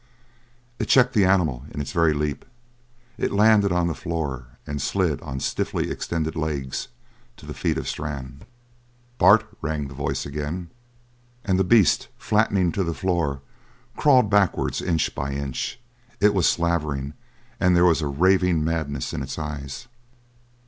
[0.79, 2.43] It checked the animal in its very leap;
[3.19, 6.87] it landed on the floor and slid on stiffly extended legs
[7.37, 8.41] to the feet of Strann.
[9.19, 10.71] "Bart!" rang the voice again.
[11.45, 13.43] And the beast, flattening to the floor,
[13.95, 15.79] crawled backwards, inch by inch;
[16.19, 17.13] it was slavering,
[17.59, 19.87] and there was a ravening madness in its eyes.